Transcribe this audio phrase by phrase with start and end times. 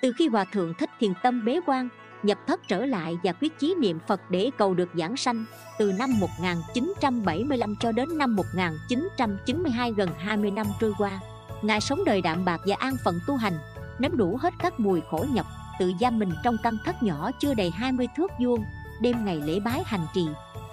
[0.00, 1.88] Từ khi Hòa Thượng Thích Thiền Tâm bế quan,
[2.22, 5.44] nhập thất trở lại và quyết chí niệm Phật để cầu được giảng sanh
[5.78, 11.20] từ năm 1975 cho đến năm 1992 gần 20 năm trôi qua.
[11.62, 13.58] Ngài sống đời đạm bạc và an phận tu hành,
[13.98, 15.46] nếm đủ hết các mùi khổ nhập,
[15.78, 18.64] tự giam mình trong căn thất nhỏ chưa đầy 20 thước vuông,
[19.00, 20.26] đêm ngày lễ bái hành trì.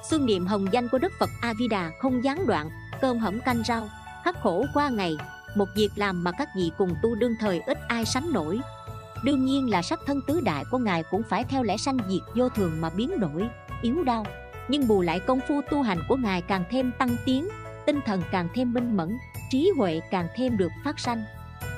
[0.10, 2.70] Xuân niệm hồng danh của Đức Phật A Di Đà không gián đoạn,
[3.02, 3.90] cơm hẩm canh rau,
[4.24, 5.18] khắc khổ qua ngày,
[5.55, 8.60] một việc làm mà các vị cùng tu đương thời ít ai sánh nổi.
[9.24, 12.22] Đương nhiên là sắc thân tứ đại của Ngài cũng phải theo lẽ sanh diệt
[12.36, 13.49] vô thường mà biến đổi,
[13.82, 14.26] yếu đau.
[14.68, 17.48] Nhưng bù lại công phu tu hành của Ngài càng thêm tăng tiến,
[17.86, 19.18] tinh thần càng thêm minh mẫn,
[19.49, 21.23] trí huệ càng thêm được phát sanh.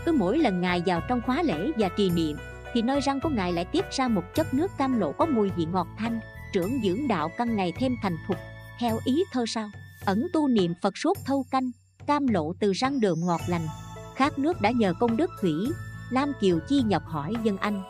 [0.05, 2.37] Cứ mỗi lần Ngài vào trong khóa lễ và trì niệm,
[2.73, 5.49] thì nơi răng của Ngài lại tiết ra một chất nước cam lộ có mùi
[5.49, 6.19] vị ngọt thanh,
[6.53, 8.37] trưởng dưỡng đạo căn ngày thêm thành thục,
[8.79, 9.69] theo ý thơ sao.
[10.05, 11.71] Ẩn tu niệm Phật suốt thâu canh,
[12.07, 13.67] cam lộ từ răng đường ngọt lành,
[14.15, 15.53] khát nước đã nhờ công đức thủy,
[16.09, 17.83] Lam Kiều Chi nhọc hỏi dân anh.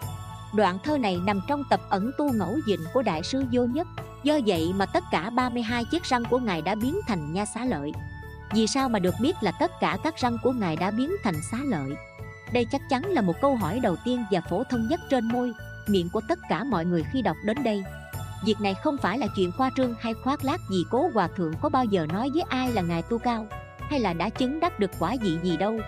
[0.54, 3.88] Đoạn thơ này nằm trong tập ẩn tu ngẫu dịnh của Đại sư Vô Nhất.
[4.23, 7.66] Do vậy mà tất cả 32 chiếc răng của Ngài đã biến thành nha xá
[7.66, 7.92] lợi.
[8.54, 11.36] Vì sao mà được biết là tất cả các răng của Ngài đã biến thành
[11.52, 11.95] xá lợi?
[12.54, 15.54] Đây chắc chắn là một câu hỏi đầu tiên và phổ thông nhất trên môi,
[15.88, 17.84] Miệng của tất cả mọi người khi đọc đến đây.
[18.45, 21.54] Việc này không phải là chuyện khoa trương hay khoác lác gì cố hòa thượng
[21.61, 23.48] có bao giờ nói với ai là Ngài tu cao,
[23.80, 25.80] Hay là đã chứng đắc được quả vị gì đâu.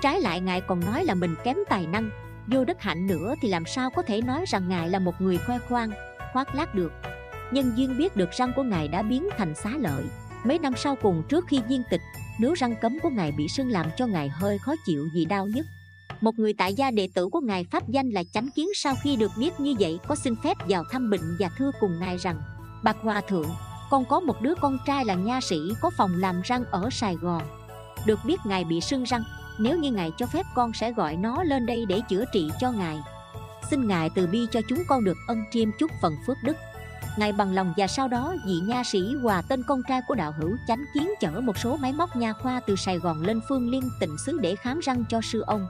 [0.00, 2.10] Trái lại Ngài còn nói là mình kém tài năng.
[2.46, 5.38] Vô đức hạnh nữa thì làm sao có thể nói rằng Ngài là một người
[5.38, 5.90] khoe khoang
[6.32, 6.92] Khoác lác được.
[7.52, 10.04] Nhân duyên biết được răng của Ngài đã biến thành xá lợi.
[10.44, 12.00] Mấy năm sau cùng trước khi viên tịch
[12.38, 15.46] Nếu răng cấm của Ngài bị sưng làm cho Ngài hơi khó chịu vì đau
[15.46, 15.66] nhất
[16.20, 19.16] Một người tại gia đệ tử của Ngài pháp danh là Chánh Kiến Sau khi
[19.16, 22.40] được biết như vậy có xin phép vào thăm bệnh và thưa cùng Ngài rằng
[22.82, 23.48] Bạc Hòa Thượng,
[23.90, 27.14] con có một đứa con trai là nha sĩ có phòng làm răng ở Sài
[27.14, 27.42] Gòn.
[28.06, 29.22] Được biết Ngài bị sưng răng
[29.58, 32.72] nếu như Ngài cho phép con sẽ gọi nó lên đây để chữa trị cho
[32.72, 32.98] Ngài.
[33.70, 36.56] Xin Ngài từ bi cho chúng con được ân chiêm chúc phần phước đức.
[37.18, 40.34] Ngài bằng lòng và sau đó vị nha sĩ Hòa tên con trai của đạo
[40.38, 43.70] hữu chánh kiến chở một số máy móc nha khoa từ Sài Gòn lên Phương
[43.70, 45.66] Liên tịnh xứ để khám răng cho sư ông.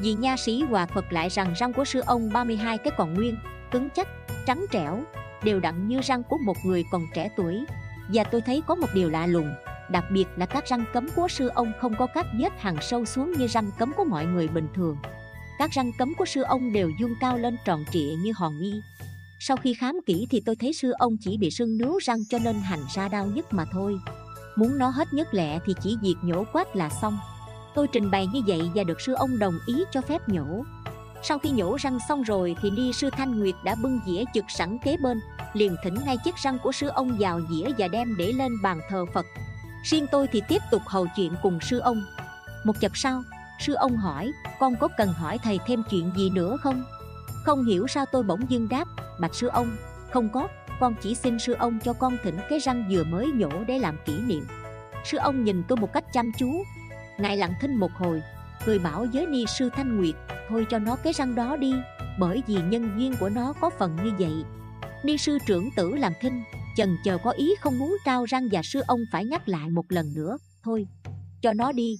[0.00, 3.36] Vị nha sĩ Hòa thuật lại rằng răng của sư ông 32 cái còn nguyên,
[3.70, 4.08] cứng chắc,
[4.46, 5.02] trắng trẻo,
[5.42, 7.64] đều đặn như răng của một người còn trẻ tuổi.
[8.08, 9.54] Và tôi thấy có một điều lạ lùng.
[9.90, 13.04] Đặc biệt là các răng cấm của sư ông không có các vết hàng sâu
[13.04, 14.96] xuống như răng cấm của mọi người bình thường.
[15.58, 18.80] Các răng cấm của sư ông đều dung cao lên tròn trịa như hòn nghi
[19.38, 22.38] Sau khi khám kỹ thì tôi thấy sư ông chỉ bị sưng nướu răng cho
[22.38, 23.98] nên hành ra đau nhất mà thôi.
[24.56, 27.18] Muốn nó hết nhất lẹ thì chỉ việc nhổ quát là xong.
[27.74, 30.64] Tôi trình bày như vậy và được sư ông đồng ý cho phép nhổ.
[31.22, 34.44] Sau khi nhổ răng xong rồi thì đi sư Thanh Nguyệt đã bưng dĩa trực
[34.48, 35.20] sẵn kế bên,
[35.56, 38.80] Liền thỉnh ngay chiếc răng của sư ông vào dĩa và đem để lên bàn
[38.88, 39.26] thờ Phật.
[39.90, 42.04] Riêng tôi thì tiếp tục hầu chuyện cùng sư ông.
[42.64, 43.22] Một chập sau,
[43.60, 46.84] Sư ông hỏi, Con có cần hỏi thầy thêm chuyện gì nữa không?
[47.44, 48.84] Không hiểu sao tôi bỗng dưng đáp,
[49.20, 49.76] Bạch sư ông,
[50.12, 50.48] Không có,
[50.80, 53.96] Con chỉ xin sư ông cho con thỉnh cái răng vừa mới nhổ để làm
[54.04, 54.46] kỷ niệm.
[55.04, 56.62] Sư ông nhìn tôi một cách chăm chú,
[57.18, 58.22] Ngài lặng thinh một hồi,
[58.64, 60.14] Cười bảo với ni sư Thanh Nguyệt,
[60.48, 61.74] Thôi cho nó cái răng đó đi,
[62.18, 64.44] Bởi vì nhân duyên của nó có phần như vậy.
[65.04, 66.42] Ni sư trưởng tử làm thinh
[66.76, 69.84] chần chờ có ý không muốn trao răng và sư ông phải nhắc lại một
[69.88, 70.86] lần nữa, thôi,
[71.42, 71.98] cho nó đi.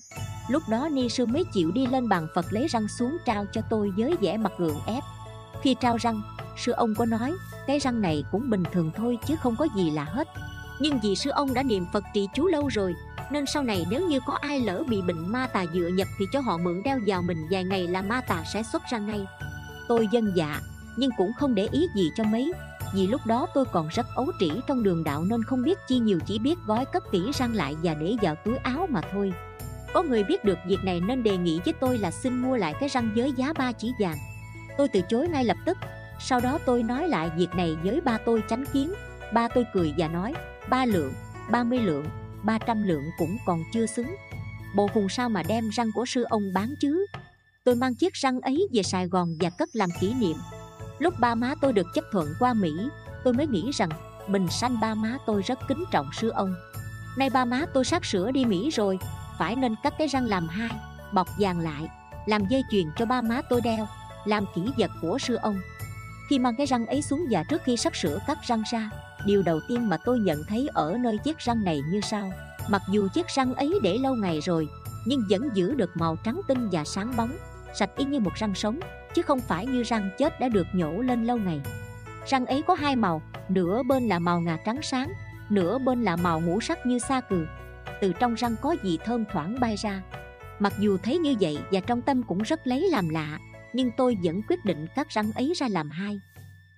[0.48, 3.60] Lúc đó ni sư mới chịu đi lên bàn phật lấy răng xuống trao cho
[3.70, 5.03] tôi với vẻ mặt gượng ép.
[5.62, 6.22] Khi trao răng,
[6.56, 7.34] sư ông có nói,
[7.66, 10.28] cái răng này cũng bình thường thôi chứ không có gì lạ hết.
[10.81, 12.94] Nhưng vì sư ông đã niệm phật trì chú lâu rồi,
[13.31, 16.25] nên sau này nếu như có ai lỡ bị bệnh ma tà dựa nhập thì
[16.32, 19.26] cho họ mượn đeo vào mình vài ngày là ma tà sẽ xuất ra ngay.
[19.88, 20.60] Tôi dân dạ
[20.97, 22.53] nhưng cũng không để ý gì cho mấy
[22.94, 25.98] vì lúc đó tôi còn rất ấu trĩ trong đường đạo nên không biết chi
[25.98, 29.32] nhiều chỉ biết gói cất kỹ răng lại và để vào túi áo mà thôi.
[29.94, 32.74] Có người biết được việc này nên đề nghị với tôi là xin mua lại
[32.80, 34.16] cái răng với giá ba chỉ vàng.
[34.78, 35.78] Tôi từ chối ngay lập tức.
[36.20, 38.92] Sau đó tôi nói lại việc này với ba tôi tránh kiến.
[39.32, 40.34] Ba tôi cười và nói,
[40.68, 41.12] ba lượng,
[41.50, 42.06] ba mươi lượng,
[42.42, 44.16] ba trăm lượng cũng còn chưa xứng.
[44.76, 47.06] Bộ hùng sao mà đem răng của sư ông bán chứ?
[47.64, 50.36] Tôi mang chiếc răng ấy về sài gòn và cất làm kỷ niệm.
[50.98, 52.72] Lúc ba má tôi được chấp thuận qua Mỹ,
[53.25, 53.89] Tôi mới nghĩ rằng
[54.27, 56.54] Mình sanh ba má tôi rất kính trọng sư ông.
[57.16, 58.98] Nay ba má tôi sát sửa đi Mỹ rồi,
[59.39, 60.71] Phải nên cắt cái răng làm hai,
[61.13, 61.89] Bọc vàng lại,
[62.27, 63.87] Làm dây chuyền cho ba má tôi đeo,
[64.25, 65.60] Làm kỹ vật của sư ông.
[66.28, 68.91] Khi mang cái răng ấy xuống và trước khi sắp sửa cắt răng ra,
[69.27, 72.31] Điều đầu tiên mà tôi nhận thấy ở nơi chiếc răng này như sau.
[72.69, 74.69] Mặc dù chiếc răng ấy để lâu ngày rồi,
[75.04, 77.31] Nhưng vẫn giữ được màu trắng tinh và sáng bóng.
[77.78, 78.80] Sạch y như một răng sống,
[79.14, 81.60] chứ không phải như răng chết đã được nhổ lên lâu ngày.
[82.26, 85.12] Răng ấy có hai màu, nửa bên là màu ngà trắng sáng,
[85.50, 87.46] nửa bên là màu ngũ sắc như sa cừ.
[88.00, 90.02] Từ trong răng có gì thơm thoảng bay ra.
[90.58, 93.38] Mặc dù thấy như vậy và trong tâm cũng rất lấy làm lạ,
[93.72, 96.18] nhưng tôi vẫn quyết định cắt răng ấy ra làm hai.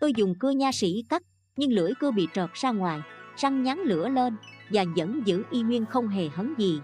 [0.01, 1.23] Tôi dùng cưa nha sĩ cắt,
[1.57, 3.01] nhưng lưỡi cưa bị trợt ra ngoài,
[3.37, 4.37] răng nhắn lửa lên
[4.71, 6.81] và vẫn giữ y nguyên không hề hấn gì.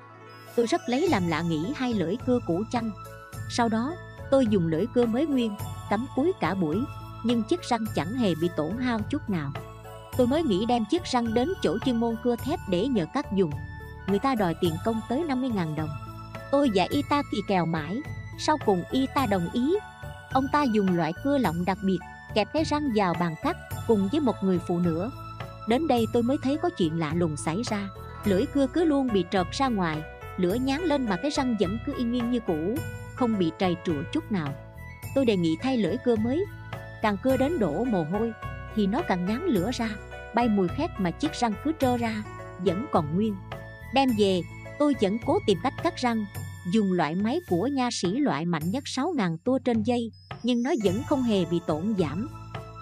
[0.56, 2.90] Tôi rất lấy làm lạ nghĩ hai lưỡi cưa cũ chăng
[3.48, 3.94] sau đó,
[4.30, 5.56] tôi dùng lưỡi cưa mới nguyên
[5.90, 6.80] cắm cuối cả buổi,
[7.24, 9.52] nhưng chiếc răng chẳng hề bị tổn hao chút nào.
[10.16, 13.26] Tôi mới nghĩ đem chiếc răng đến chỗ chuyên môn cưa thép để nhờ cắt
[13.32, 13.50] dùng.
[14.06, 15.90] Người ta đòi tiền công tới 50.000 đồng.
[16.50, 18.00] Tôi và y ta kỳ kèo mãi,
[18.38, 19.74] sau cùng y ta đồng ý.
[20.32, 21.98] Ông ta dùng loại cưa lọng đặc biệt,
[22.34, 23.56] kẹp cái răng vào bàn cắt
[23.86, 25.10] cùng với một người phụ nữa
[25.66, 27.88] đến đây tôi mới thấy có chuyện lạ lùng xảy ra.
[28.24, 30.02] Lưỡi cưa cứ luôn bị trợt ra ngoài,
[30.36, 32.74] lửa nhán lên mà cái răng vẫn cứ y nguyên như cũ
[33.14, 34.48] không bị trầy trụa chút nào.
[35.14, 36.44] Tôi đề nghị thay lưỡi cưa mới.
[37.02, 38.32] Càng cưa đến đổ mồ hôi,
[38.76, 39.88] thì nó càng nhán lửa ra,
[40.34, 42.22] bay mùi khét mà chiếc răng cứ trơ ra,
[42.58, 43.36] vẫn còn nguyên.
[43.94, 44.40] Đem về,
[44.78, 46.26] tôi vẫn cố tìm cách cắt răng,
[46.72, 50.12] dùng loại máy của nha sĩ loại mạnh nhất 6.000 tua trên dây,
[50.42, 52.28] nhưng nó vẫn không hề bị tổn giảm.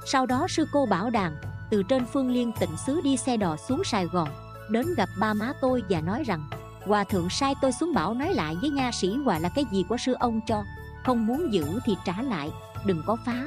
[0.06, 1.36] Sau đó sư cô bảo đàn,
[1.70, 4.28] từ trên phương liên tịnh xứ đi xe đò xuống sài gòn,
[4.70, 6.50] đến gặp ba má tôi và nói rằng
[6.86, 9.84] hòa thượng sai tôi xuống bảo nói lại với nha sĩ hòa là cái gì
[9.88, 10.64] của sư ông cho?
[11.04, 12.50] Không muốn giữ thì trả lại,
[12.84, 13.44] đừng có phá.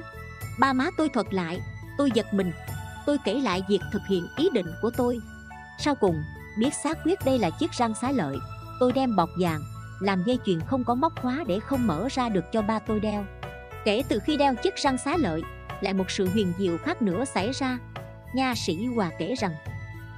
[0.59, 1.61] Ba má tôi thuật lại,
[1.97, 2.51] tôi giật mình.
[3.05, 5.19] Tôi kể lại việc thực hiện ý định của tôi.
[5.79, 6.23] Sau cùng,
[6.59, 8.37] biết xác quyết đây là chiếc răng xá lợi.
[8.79, 9.61] Tôi đem bọc vàng,
[9.99, 12.99] làm dây chuyền không có móc khóa để không mở ra được cho ba tôi
[12.99, 13.25] đeo.
[13.85, 15.41] Kể từ khi đeo chiếc răng xá lợi,
[15.81, 17.77] lại một sự huyền diệu khác nữa xảy ra.
[18.35, 19.55] Nha sĩ hòa kể rằng,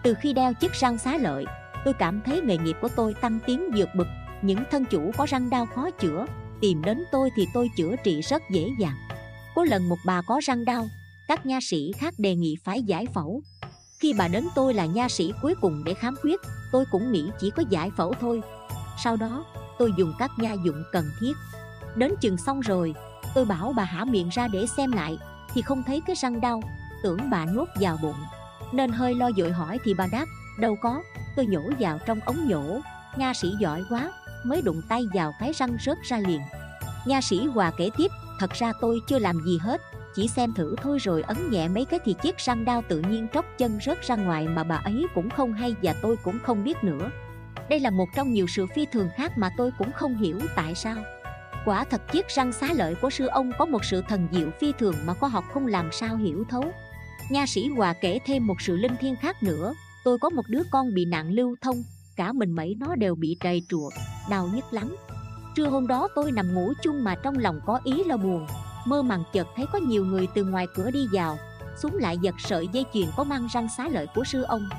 [0.03, 1.45] từ khi đeo chiếc răng xá lợi
[1.87, 4.07] tôi cảm thấy nghề nghiệp của tôi tăng tiến vượt bực.
[4.41, 6.25] Những thân chủ có răng đau khó chữa,
[6.61, 8.95] tìm đến tôi thì tôi chữa trị rất dễ dàng.
[9.55, 10.87] Có lần một bà có răng đau,
[11.27, 13.41] các nha sĩ khác đề nghị phải giải phẫu.
[13.99, 16.41] Khi bà đến tôi là nha sĩ cuối cùng để khám khuyết
[16.71, 18.41] tôi cũng nghĩ chỉ có giải phẫu thôi.
[19.03, 19.45] Sau đó,
[19.79, 21.33] tôi dùng các nha dụng cần thiết.
[21.95, 22.93] Đến chừng xong rồi,
[23.35, 25.17] tôi bảo bà hả miệng ra để xem lại,
[25.53, 26.61] thì không thấy cái răng đau,
[27.03, 28.23] tưởng bà nuốt vào bụng.
[28.73, 30.25] Nên hơi lo dội hỏi thì bà đáp,
[30.59, 31.01] đâu có
[31.37, 32.79] tôi nhổ vào trong ống nhổ.
[33.17, 34.11] Nha sĩ giỏi quá,
[34.43, 36.41] mới đụng tay vào cái răng rớt ra liền.
[37.05, 39.81] Nha sĩ hòa kể tiếp, thật ra tôi chưa làm gì hết,
[40.15, 43.27] chỉ xem thử thôi rồi ấn nhẹ mấy cái thì chiếc răng đau tự nhiên
[43.33, 46.63] tróc chân rớt ra ngoài mà bà ấy cũng không hay và tôi cũng không
[46.63, 47.09] biết nữa.
[47.69, 50.75] Đây là một trong nhiều sự phi thường khác mà tôi cũng không hiểu tại
[50.75, 50.95] sao.
[51.65, 54.73] Quả thật chiếc răng xá lợi của sư ông có một sự thần diệu phi
[54.79, 56.65] thường mà khoa học không làm sao hiểu thấu.
[57.29, 59.73] Nha sĩ hòa kể thêm một sự linh thiêng khác nữa
[60.07, 61.83] tôi có một đứa con bị nạn lưu thông,
[62.15, 63.89] cả mình mấy nó đều bị trầy trụa,
[64.29, 64.95] đau nhức lắm.
[65.55, 68.47] Trưa hôm đó tôi nằm ngủ chung mà trong lòng có ý là buồn.
[68.85, 71.37] Mơ màng chợt thấy có nhiều người từ ngoài cửa đi vào
[71.81, 74.69] xuống lại giật sợi dây chuyền có mang răng xá lợi của sư ông.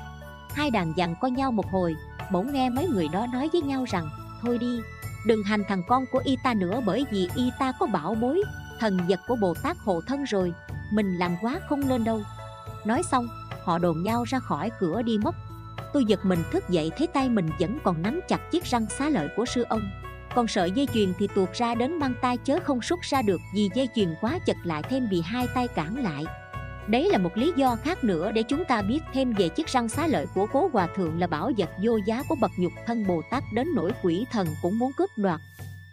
[0.49, 1.95] Hai đàn dặn co nhau một hồi,
[2.31, 4.09] bỗng nghe mấy người đó nói với nhau rằng,
[4.41, 4.79] thôi đi,
[5.25, 8.43] đừng hành thằng con của y ta nữa bởi vì y ta có bảo bối,
[8.79, 10.53] thần vật của bồ tát hộ thân rồi,
[10.91, 12.21] mình làm quá không nên đâu.
[12.85, 13.27] Nói xong
[13.63, 15.35] họ đồn nhau ra khỏi cửa đi mất
[15.93, 19.09] tôi giật mình thức dậy, thấy tay mình vẫn còn nắm chặt chiếc răng xá
[19.09, 19.89] lợi của sư ông.
[20.35, 23.41] Còn sợi dây chuyền thì tuột ra đến mang tay chớ không xuất ra được
[23.55, 26.25] vì dây chuyền quá chật lại thêm bị hai tay cản lại.
[26.87, 29.89] Đấy là một lý do khác nữa để chúng ta biết thêm về chiếc răng
[29.89, 33.07] xá lợi của cố hòa thượng là bảo vật vô giá của bậc nhục thân
[33.07, 35.39] bồ tát đến nỗi quỷ thần cũng muốn cướp đoạt.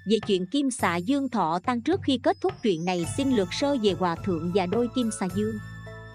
[0.07, 3.49] Về chuyện kim xà dương thọ tăng trước khi kết thúc chuyện này, xin lược
[3.53, 5.59] sơ về hòa thượng và đôi kim xà dương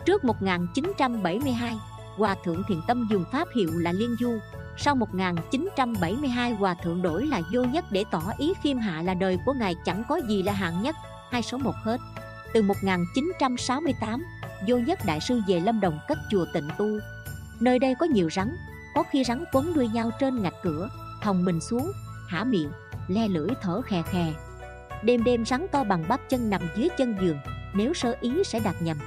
[0.06, 1.78] trước 1972
[2.18, 4.38] hòa thượng thiền tâm dùng pháp hiệu là liên du.
[4.78, 9.38] Sau 1972 hòa thượng đổi là vô nhất để tỏ ý khiêm hạ là đời
[9.46, 10.96] của ngài chẳng có gì là hạng nhất.
[11.32, 12.02] Hai số một hết.
[12.54, 14.24] Từ 1968
[14.68, 16.88] vô nhất đại sư về lâm đồng cất chùa tịnh tu.
[17.60, 18.56] Nơi đây có nhiều rắn,
[18.96, 20.90] có khi rắn quấn đuôi nhau trên ngạch cửa,
[21.22, 21.92] thòng mình xuống
[22.28, 22.72] hả miệng,
[23.08, 24.34] le lưỡi thở khè khè.
[25.04, 27.38] Đêm đêm rắn to bằng bắp chân nằm dưới chân giường,
[27.74, 28.98] nếu sơ ý sẽ đặt nhầm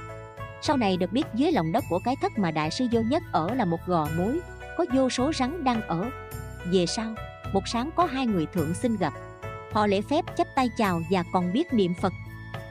[0.67, 3.23] sau này được biết dưới lòng đất của cái thất mà đại sư vô nhất
[3.31, 4.39] ở là một gò mối
[4.77, 6.09] có vô số rắn đang ở.
[6.71, 7.15] Về sau,
[7.53, 9.13] một sáng có hai người thượng xin gặp.
[9.71, 12.13] Họ lễ phép chắp tay chào và còn biết niệm phật.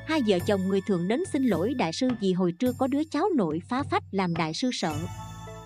[0.07, 3.03] Hai vợ chồng người thượng đến xin lỗi đại sư vì hồi trưa có đứa
[3.11, 4.95] cháu nội phá phách làm đại sư sợ.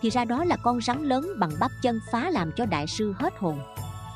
[0.03, 3.15] Thì ra đó là con rắn lớn bằng bắp chân phá làm cho đại sư
[3.19, 3.61] hết hồn.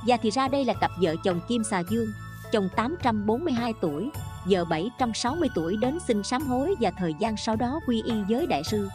[0.07, 2.09] Và thì ra đây là cặp vợ chồng Kim Xà Dương,
[2.53, 4.11] chồng 842 tuổi
[4.47, 8.47] giờ 760 tuổi đến xin sám hối và thời gian sau đó quy y với
[8.47, 8.89] đại sư.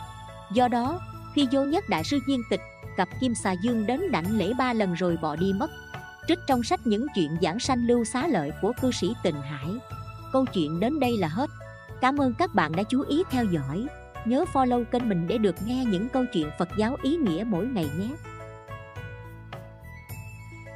[0.52, 1.00] Do đó,
[1.36, 2.62] khi vô nhất đại sư viên tịch,
[2.98, 5.72] cặp Kim Xà Dương đến đảnh lễ ba lần rồi bỏ đi mất.
[6.28, 9.68] Trích trong sách những chuyện giảng sanh lưu xá lợi của cư sĩ Tình Hải.
[10.34, 11.50] Câu chuyện đến đây là hết.
[12.02, 13.88] Cảm ơn các bạn đã chú ý theo dõi.
[14.26, 17.66] Nhớ follow kênh mình để được nghe những câu chuyện phật giáo ý nghĩa mỗi
[17.66, 18.10] ngày nhé.